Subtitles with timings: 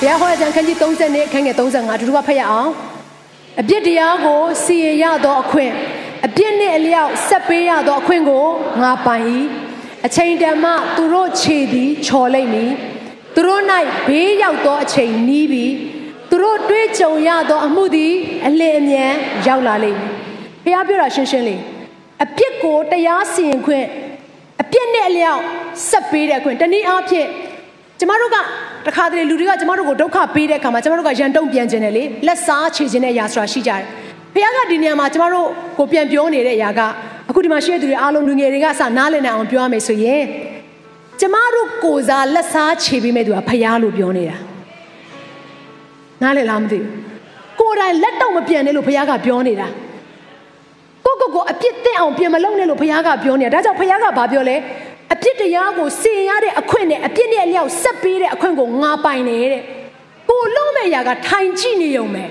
[0.00, 2.70] ဘုရားဟောတဲ့ခန်းကြီး30နဲ့ခန်းငယ်35တူတူကဖတ်ရအောင်
[3.60, 5.72] အပြစ်တရားကိုစီရင်ရသောအခွင့်
[6.26, 8.46] အပြစ်နှင့်အလျောက်ဆက်ပေးရသောအခွင့်ကို
[8.82, 9.24] ငါပိုင်၏
[10.06, 12.72] အချိန်တန်မှသူတို့ခြေသည်ချော်လိမ့်မည်
[13.34, 13.62] သူတို့၌
[14.06, 15.64] ဘေးရောက်သောအချိန်နီးပြီ
[16.30, 18.12] သူတို့တွေးကြုံရသောအမှုသည်
[18.46, 19.12] အလင်းအမြန်
[19.46, 20.10] ရောက်လာလိမ့်မည်
[20.64, 21.60] ဘုရားပြောတာရှင်းရှင်းလေး
[22.24, 23.86] အပြစ်ကိုတရားစီရင်ခွင့်
[24.62, 25.42] အပြစ်နဲ့အလျောက်
[25.88, 27.28] ဆက်ပေးတဲ့ခွင့်တနည်းအားဖြင့်
[27.98, 28.36] ကျမတို့က
[28.86, 33.82] တခါတလေလူတွေကကျမတို့ကိုဒုက္ခပေးတဲ့အခါမှာကျမတို့ကရန်တုံပြန်ခြင်းနဲ့လေလက်စားချေခြင်းနဲ့ຢာဆိုတာရှိကြတယ်။
[34.34, 35.46] ဘုရားကဒီနေရာမှာကျမတို့
[35.78, 36.80] ကိုပြန်ပြောနေတဲ့အရာက
[37.28, 40.22] အခုဒီမှာရှိတဲ့သူတွေအားလုံးလူငယ်တွေကစနားလည်နိုင်အောင်ပြောရမယ်ဆိုရင်
[41.20, 44.36] ကျမတို့ကိုစားလက်စားချေပေးမဲ့သူကဘုရားလို့ပြောနေတာ။
[46.22, 46.90] နားလည်လားမသိဘူး။
[47.60, 49.68] ကိုယ်တိုင်လက်တော့မပြန်နဲ့လို့ဘုရားကပြောနေတာ။
[51.06, 54.56] ကိုကိုကိုအပြစ်တင်အောင်ပြင်မလုပ်နဲ့လို့ဘုရားကပြောနေတာ။ဒါကြောင့်ဘုရားကဘာပြောလဲ။
[55.12, 59.62] အပြစ်တရားကိုစင်ရတဲ့အခွင့်နဲ့အပြစ်နဲ့အလျောက်ဆက်ပေးတဲ့အခွင့်ကိုငါပိုင်နေတဲ့
[60.30, 62.24] ကိုလုံးမဲ့ຢာကထိုင်ကြည့်နေုံပဲ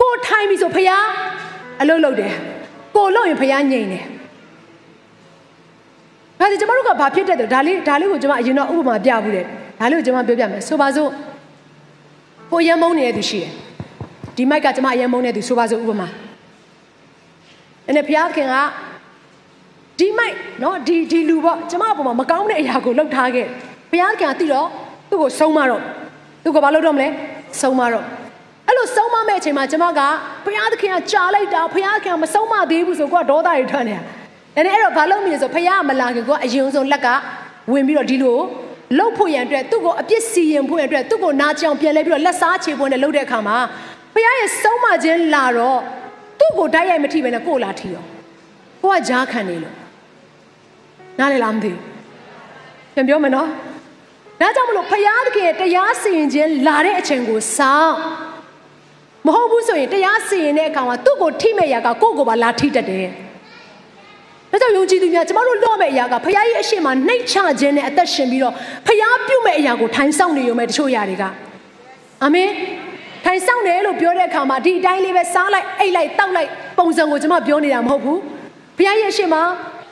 [0.00, 0.90] ကိုထိုင်ပြီဆိုဖះ
[1.80, 2.32] အလုပ်လုပ်တယ်
[2.96, 4.04] ကိုလုံးရင်ဖះငြိမ်တယ်
[6.38, 9.46] ဒါဆိုကျမတို့ကဘာဖြစ်တဲ့ဒါလေးဒါလေးကိုကျွန်မအရင်တော့ဥပမာပြဘူးတယ်
[9.80, 11.10] ဒါလေးကိုကျွန်မပြောပြမယ်ဆိုပါစို့
[12.52, 13.50] ကိုရမ်းမုန်းနေတဲ့သူရှိတယ်
[14.36, 16.08] ဒီမိုက်ကကျွန်မအရမ်းမုန်းနေတဲ့သူဆိုပါစို့ဥပမာ
[17.86, 18.56] အဲ့နဲ့ဖះခင်က
[20.00, 23.46] ဒီမိုက်နော်ဒီဒီလူပေါ့ကျမအပေါ်မှာမကောင်းတဲ့အရာကိုလှုပ်ထားခဲ့
[23.90, 24.68] ဘုရားကသိတော့
[25.10, 25.82] သူ့ကိုဆုံးမတော့
[26.44, 27.08] သူကဘာလုပ်တော့မလဲ
[27.60, 28.04] ဆုံးမတော့
[28.66, 30.00] အဲ့လိုဆုံးမမဲ့အချိန်မှာကျမက
[30.44, 34.02] ဘုရားသခင်ကကြာလိုက်တာဘုရားခင်ကမဆုံးမသေးဘူးဆိုကိုကဒေါသတွေထွက်နေတာ
[34.56, 37.08] အဲ့ဒါအဲ့တော့ဘာလုပ်မိလဲဆိုဘုရားကမလာခင်ကိုကအရင်ဆုံးလက်က
[37.72, 38.38] ဝင်ပြီးတော့ဒီလို
[38.98, 43.58] လှုပ်ဖို့ရန်အတွက်သူ့ကိုအပြစ်စီရင်ဖို့ရန်အတွက်သူ့ကိုနားချောင်ပြန်လဲပြီးတော့လက်စားချေဖို့နဲ့လှုပ်တဲ့အခါမှာ
[44.14, 45.80] ဘုရားရဲ့ဆုံးမခြင်းလာတော့
[46.38, 48.04] သူ့ကိုတိုက်ရိုက်မထိပဲနဲ့ကို့လာထီရော
[48.82, 49.74] ကိုကကြားခံနေလို့
[51.18, 51.72] နားလည်လားမသိ
[52.94, 53.48] ပြန်ပြောမယ်နော်
[54.40, 57.94] ဒါကြောင့်မလို့ဖယားသခင်ရဲ့တရားစီရင်ခြင်းလာတဲ့အချိန်ကိုစောင့်
[59.26, 63.08] မဟုတ်ဘူးဆိုရင်တရားစီရင်တဲ့အခါမှာသူ့ကိုထိမဲ့ရာကကိုယ့်ကိုပါလာထိတတ်တယ်
[64.50, 68.54] ဒါကြောင့်ယုံကြည်သူများကျမတို့လော့မဲ့အရာကဖယားရဲ့အရှိမနှိတ်ချခြင်းနဲ့အသက်ရှင်ပြီးတော့
[68.86, 71.24] ဖယားပြုတ်မဲ့အရာကိုထိုင်ဆောင်နေရုံပဲတချို့အရာတွေက
[72.22, 72.50] အာမင်
[73.24, 78.20] ထိုင်ဆောင်တယ်လို့ပြောတဲ့အခါမှာဒီအတိုင်းလေးပဲစားလိုက်အိတ်လိုက်တောက်လိုက်ပုံစံကိုကျမပြောနေတာမဟုတ်ဘူး
[78.78, 79.36] ဖယားရဲ့အရှိမ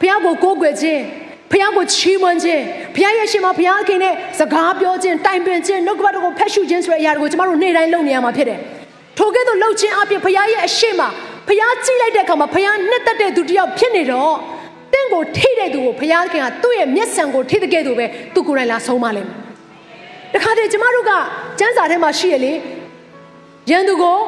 [0.01, 1.03] ဖះကိုကိုးကွယ်ခြင်း
[1.51, 2.63] ဖះကိုချီးမွမ်းခြင်း
[2.95, 8.59] ဖះရဲ့ရှင်မဖះခင်နဲ့စကားပြောခြင်းတိုင်ပင်ခြင်းနှုတ်ကပတ်တော်ကိုဖက်ရှုခြင်းဆိုတဲ့အရာတွေကိုကျမတို့နေ့တိုင်းလုပ်နေရမှာဖြစ်တယ်။
[9.19, 11.03] ထိုကဲ့သို့လှုပ်ခြင်းအပြင်ဖះရဲ့အရှိမ
[11.49, 14.35] ဖះကြည့်လိုက်တဲ့အခါမှာဖះနှစ်သက်တဲ့သူတယောက်ဖြစ်နေတော့
[14.93, 19.39] တင့်ကိုထိတဲ့သူကိုဖះခင်ကသူ့ရဲ့မျက်စံကိုထိတဲ့ကဲ့သို့ပဲသူကိုယ်တိုင်လာဆုံးမလိမ့်မယ်။
[20.35, 21.13] တခါတည်းကျမတို့က
[21.59, 22.53] ကျမ်းစာထဲမှာရှိရလေ
[23.71, 24.19] ရန်သူကို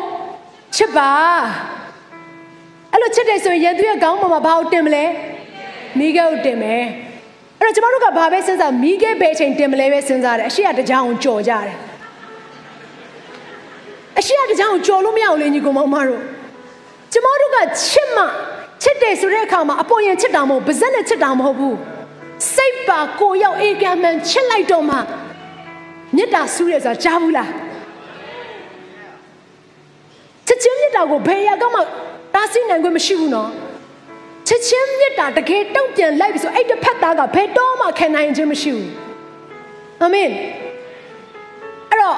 [0.77, 1.11] ချစ်ပါ
[2.93, 5.05] အဲ့လိုချစ်တယ်ဆိုရင်ရန်သူရဲ့ခေါင်းပေါ်မှာဘာကိုတင်မလဲ။
[5.99, 6.85] မိခဲကိုတင်မယ်
[7.61, 11.77] အဲ့တော့ကျမတို့ကဘာပဲစဉ်းစားမိခဲဘယ်အချိန်တင်မလဲပဲစဉ်းစားတယ်အရှိရတကြောင်ကိုကြော်ကြတယ်
[14.19, 16.23] အရှိရတကြောင်ကိုကြော်လို့မရဘူးလေညီကောင်မတို့
[17.13, 18.25] ကျမတို့ကချစ်မှ
[18.83, 21.77] ချစ်တယ်ဆိုတဲ့အခါမှာအပေါ်ရင်ချစ်တာမဟုတ်ပါဇက်နဲ့ချစ်တာမဟုတ်ဘူး
[22.55, 24.97] စိတ်ပါကိုရောက်အေကံမှန်ချစ်လိုက်တော့မှ
[26.17, 27.51] မေတ္တာဆူးရဆိုတာကြားဘူးလား
[30.47, 31.81] ချစ်ချင်းမေတ္တာကိုဘယ်ရကမှ
[32.35, 33.51] တားဆီးနိုင်ခွင့်မရှိဘူးနော်
[34.51, 38.91] ချက်ချင်းမြတ်တာတကယ်တုံ့ပြန်လိုက်ပြီဆိုအဲ့တစ်ဖက်သားကဘယ်တော့မှခံနိုင်ခြင်းမရှိဘူး
[40.03, 40.29] အာမင်
[41.91, 42.17] အဲ့တော့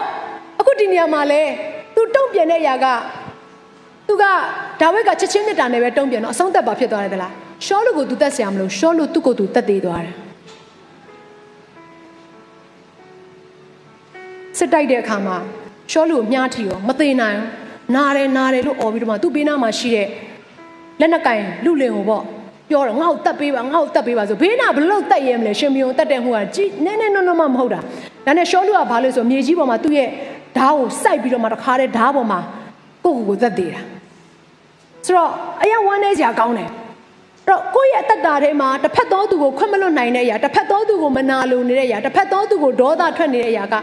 [0.60, 1.42] အခုဒီနေရာမှာလဲ
[1.94, 2.86] သူတုံ့ပြန်တဲ့အရာက
[4.08, 4.24] သူက
[4.80, 7.32] ဒါဝိဒ်ကချက်ချင်းမြတ်တာနဲ့ပဲတုံ့ပြန်တော့အဆုံးသက်ပါဖြစ်သွားတယ်ဗလား
[7.66, 10.14] ရှောလူကိုသူတတ်ဆရာမလို့ရှောလူသူ့ကိုသူတတ်သေးသွားတယ်
[14.58, 15.36] စစ်တိုက်တဲ့အခါမှာ
[15.92, 17.38] ရှောလူကိုမြားထီရောမသေးနိုင်
[17.94, 20.08] နားတယ်နားတယ်လို့អော်ပြီးတော့မှသူ့ဘေးနားမှာရှိတဲ့
[21.02, 22.22] လက်နက်ကင်လူလင်ကိုပေါ့
[22.68, 27.80] ပြောတော့ငါ့ကိုတတ်ပေးပါငါ့ကိုတတ်ပေးပါဆိုဘေးနာဘလို့တတ်ရဲမလဲရှင်မယုံတတ်တဲ့ဟိုကကြီးနည်းနည်းနော်နော်မှမဟုတ်တာ
[28.26, 30.08] ဒါနဲ့ရှောလူကဘာလို့ဆိုမြေကြီးပေါ်မှာသူ့ရဲ့
[30.58, 32.40] ဓားကိုစိုက်ပြီးတော့မှတခါတည်းဓားပေါ်မှာ
[33.04, 33.80] ကိုကိုကိုသက်သေးတာ
[35.06, 35.30] ဆိုတော့
[35.62, 36.68] အရင်ဝမ်းနေစရာကောင်းတယ်
[37.48, 43.74] တော့ကိုယ့်ရဲ့အတ္တထဲမှာတစ်ဖက်သောသူကိုခွင့်မလွတ်နိုင်တဲ့အရာတစ်ဖက်သောသူကိုမနာလိုနေတဲ့အရာတစ်ဖက်သောသူကိုဒေါသထွက်နေတဲ့အရာက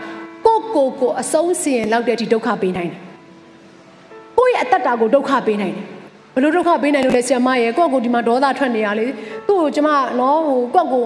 [0.46, 3.02] ကိုကိုကိုအဆုံးစီရင်လောက်တဲ့အထိဒုက္ခပေးနိုင်တယ်
[4.38, 5.99] ကိုယ့်ရဲ့အတ္တကိုဒုက္ခပေးနိုင်တယ်
[6.36, 9.06] ဘလို့ဒုက္ခပေးနိုင်လို့လဲဆရာမရဲ့ကိုယ့်ကိုဒီမှာဒေါသထွက်နေရလေ
[9.48, 9.90] သူ့ကိုကျမ
[10.20, 11.04] နော်ဟိုကိုယ့်ကို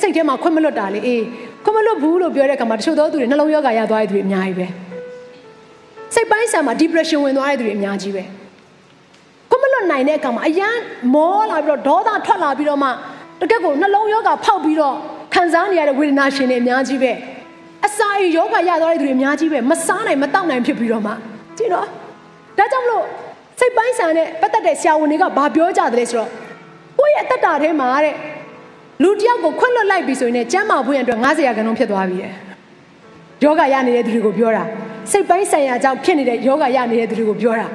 [0.00, 1.22] စိတ်ထဲမှာခွင့်မလွတ်တာလေအေး
[1.64, 4.66] ခွင့်မလွတ်ဘူးလို့ပြောတဲ့အခါမှာတချို့သောသူတွေနှလုံးရောဂါရသွားတဲ့သူတွေအများကြီးပဲ
[6.14, 8.22] စိတ်ပိုင်းဆိုင်မှာ depression ဝင်သွားတဲ့သူတွေအများကြီးပဲ
[9.50, 10.74] ခွင့်မလွတ်နိုင်တဲ့အခါမှာအရန်
[11.14, 12.88] မောလာပြီးတော့ဒေါသထွက်လာပြီးတော့မှ
[13.40, 14.94] တကက်ကိုနှလုံးရောဂါဖောက်ပြီးတော့
[15.34, 17.12] ခံစားနေရတဲ့ဝေဒနာရှင်တွေအများကြီးပဲ
[17.86, 21.12] အစာရယောဂါရသွားတဲ့သူတွေအများကြီးပဲမစားနိုင်မတောက်နိုင်ဖြစ်ပြီးတော့မှ
[21.56, 21.86] ကြည့်နော်
[22.58, 23.04] ဒါကြောင့်မလို့
[23.58, 26.30] စိတ်ပိုင်းဆိုင်နဲ့ပတ်သက်တဲ့ဆရာဝန်တွေကဘာပြောကြတယ်လဲဆိုတော့
[26.98, 28.14] ကိုယ့်ရဲ့အသက်တာထဲမှာတဲ့
[29.02, 32.32] လူတယောက်ကိုခွင့်လွတ်လိုက်ပြီဆိုရင်ကျမ်းမာဖို့ရအတွက်90ရာခိုင်နှုန်းဖြစ်သွားပြီတဲ့
[33.44, 34.64] ယောဂရနေတဲ့သူတွေကိုပြောတာ
[35.10, 37.66] စိတ်ပိုင်းဆိုင်ရာကြောင့်ဖြစ်နေတဲ့ယောဂရနေတဲ့သူတွေကိုပြောတာ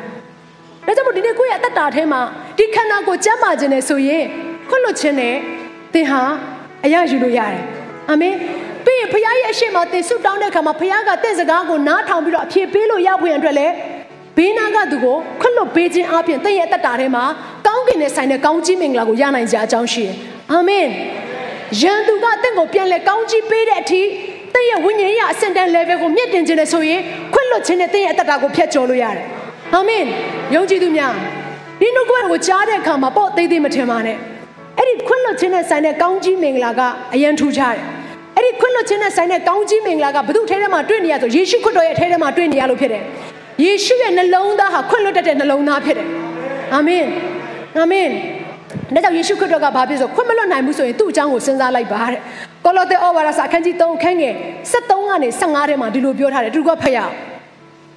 [0.85, 2.21] ဒါကြောင့်မို့ဒီနေ့ကိုယ့်ရဲ့အသက်တာထဲမှာ
[2.57, 4.23] ဒီခန္ဓာကိုကျမ်းမာခြင်းနဲ့ဆိုရင်
[4.69, 5.35] ခွင့်လွတ်ခြင်းနဲ့
[5.93, 6.21] သင်ဟာ
[6.85, 7.63] အရယူလို့ရတယ်
[8.09, 8.35] အာမင်
[8.85, 13.73] ပြီးရင်ဖခင်ရဲ့အရှိမသင်ဆုတောင်းတဲ့အခါမှာဖခင်ကတင့်စကားကိုနားထောင်ပြီးတော့အဖြေပေးလို့ရဖို့ရန်အတွက်လည်း
[14.39, 17.23] ဘေးနာကသူကိုခွင့်လွတ်ပေးခြင်းအပြင်တင့်ရဲ့အသက်တာထဲမှာ
[17.67, 20.13] ကောင်းကင်နဲ့ဆိုင်တဲ့ကောင်းကြီးမင်္ဂလာကိုရနိုင်ကြအကြောင်းရှိတယ်
[20.51, 20.87] အာမင်
[21.81, 24.01] ယန်သူကတင့်ကိုပြန်လဲကောင်းကြီးပေးတဲ့အထိ
[24.53, 27.01] တင့်ရဲ့ဝိညာဉ်ရေးအဆင့်တန်း level ကိုမြင့်တင်ခြင်းနဲ့ဆိုရင်
[27.33, 29.25] ခွင့်လွတ်ခြင်းနဲ့တင့်ရဲ့အသက်တာကိုဖျက်ကျော်လို့ရတယ်
[29.73, 30.03] အာမင်
[30.55, 31.13] ယုံကြည်သူများ
[31.79, 34.17] ဒီနှုတ်ကပတ်ကိုကြားတဲ့အခါမှာပေါ့သေးသေးမထင်ပါနဲ့
[34.77, 36.81] အဲ့ဒီခွင့်လွတ်ခြင်းနဲ့ဆိုင်တဲ့ကောင်းကြီးမင်္ဂလာက
[37.13, 37.77] အယံထူကြတယ်
[38.35, 43.03] အဲ့ဒီခွင့်လွတ်ခြင်းနဲ့ဆိုင်တဲ့ကောင်းကြီးမင်္ဂလာကဘု து ထဲထဲမှာတွေ့နေရဆိုယေရှုခရစ်တော်ရဲ့ထဲထဲမှာတွေ့နေရလို့ဖြစ်တယ်
[43.63, 46.07] ယေရှုရဲ့နှလုံးသားဟာခွင့်လွတ်တတ်တဲ့နှလုံးသားဖြစ်တယ်
[46.73, 47.05] အာမင်
[47.77, 48.07] အာမင်
[48.93, 52.19] ဒါကြောင့်ယေရှုခရစ်တော်ကဘာဖြစ်ဆိုခွင့်မလွတ်နိုင်ဘူးဆိုရင်သူ့အကြောင်းကိုစဉ်းစားလိုက်ပါတဲ့
[52.65, 54.33] ကောလောသဲဩဝါဒစာအခန်းကြီး3အခန်းငယ်
[54.73, 57.13] 73ကနေ15ထဲမှာဒီလိုပြောထားတယ်သူကဖတ်ရအောင်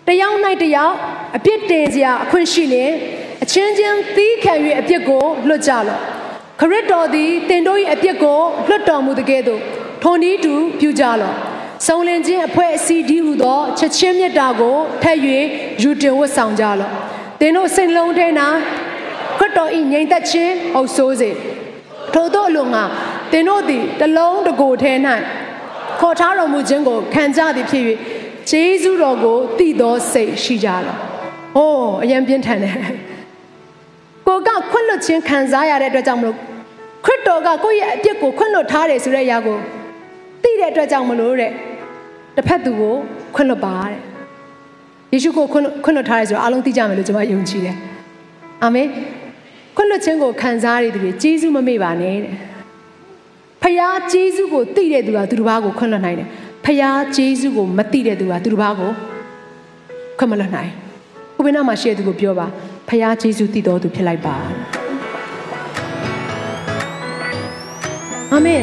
[0.09, 0.95] တယောက်၌တယောက်
[1.37, 2.91] အပြစ်တင်စရာအခွင့်ရှိလင်
[3.43, 6.01] အချင်းချင်းသီးခံ၍အပြစ်ကိုလွတ်ကြလော့
[6.61, 8.39] ခရစ်တော်သည်တင်တို့၏အပြစ်ကို
[8.69, 9.61] လွတ်တော်မူတဲ့ကဲ့သို့
[10.03, 11.35] ထုံဒီတူပြုကြလော့
[11.87, 15.19] စုံလင်ခြင်းအဖွဲ့အစည်းဒီဟုသောချက်ချင်းမြတ်တာကိုထက်၍
[15.83, 16.93] ယူတင်ဝတ်ဆောင်ကြလော့
[17.41, 18.27] တင်တို့စိတ်လုံးထဲ၌
[19.39, 21.31] ခရစ်တော်၏ငြိမ်သက်ခြင်းအုပ်ဆိုးစေ
[22.15, 22.85] ထို့သောအလိုငါ
[23.33, 24.93] တင်တို့သည်တလုံးတကိုယ်ထဲ၌
[26.01, 27.85] ခေါ်ထားတော်မူခြင်းကိုခံကြသည်ဖြစ်၍
[28.51, 30.99] ဂျေဇုတော်ကိုတည်သောစိတ်ရှိကြလော့။
[31.57, 32.75] အိုးအရင်ပြင်းထန်တယ်။
[34.27, 36.37] ကိုကခွင့်လွတ်ခြင်းခံစားရတဲ့အတွက်ကြောင့်မလို့
[37.05, 39.59] ခရစ်တော်ကကိုယ့်ရဲ့အပြစ်ကိုခွင့်လွတ်ထားတယ်ဆိုတဲ့အရာကို
[40.43, 41.53] သိတဲ့အတွက်ကြောင့်မလို့တဲ့
[42.37, 42.95] တစ်ဖက်သူကို
[43.35, 43.99] ခွင့်လွတ်ပါတဲ့
[45.13, 47.77] ယေရှုကိုခွင့်ခွင့်လွတ်ထားတယ်ဆိုတော့အားလုံးသိကြမယ်လို့ကျွန်မယုံကြည်တယ်
[48.63, 48.89] အာမင်
[49.77, 52.35] ခွင့်လွတ်ခြင်းကိုခံစားရတဲ့သူတွေကျေးဇူးမမေ့ပါနဲ့တဲ့
[53.63, 56.29] ဖခင်ကျေးဇူးကိုသိတဲ့သူကသူတစ်ပါးကိုခွင့်လွတ်နိုင်တယ်
[56.65, 58.91] ဖခင်ကျေးဇူးကိုမသိတဲ့သူကသူတစ်ပါးကို
[60.19, 60.71] ခွင့်မလွတ်နိုင်
[61.39, 62.47] ဥပ္ပနာမှာရှိတဲ့သူကိုပြောပါ
[62.89, 64.37] ဖခင်ကျေးဇူးသိတော်သူဖြစ်လိုက်ပါ
[68.33, 68.63] အာမင်